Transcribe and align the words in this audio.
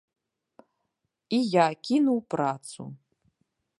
І 1.37 1.39
я 1.49 1.65
кінуў 1.91 2.19
працу. 2.35 2.81